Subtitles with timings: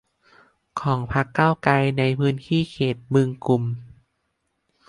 [0.81, 3.63] ของพรรคก้าวไกลในพื้นที่เขตบึงกุ่ม